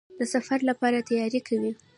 [0.19, 1.71] د سفر لپاره تیاری کوئ؟